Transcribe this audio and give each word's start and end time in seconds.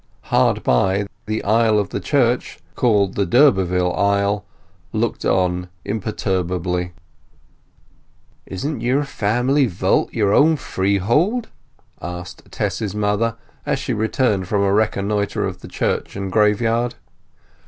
Hard 0.33 0.63
by, 0.63 1.05
the 1.27 1.43
aisle 1.43 1.77
of 1.77 1.89
the 1.89 1.99
church 1.99 2.57
called 2.73 3.13
the 3.13 3.23
d'Urberville 3.23 3.93
Aisle 3.95 4.43
looked 4.93 5.25
on 5.25 5.69
imperturbably. 5.85 6.93
"Isn't 8.47 8.81
your 8.81 9.03
family 9.03 9.67
vault 9.67 10.11
your 10.11 10.33
own 10.33 10.55
freehold?" 10.55 11.49
said 12.01 12.41
Tess's 12.49 12.95
mother, 12.95 13.35
as 13.63 13.77
she 13.77 13.93
returned 13.93 14.47
from 14.47 14.63
a 14.63 14.73
reconnoitre 14.73 15.45
of 15.45 15.61
the 15.61 15.67
church 15.67 16.15
and 16.15 16.31
graveyard. 16.31 16.95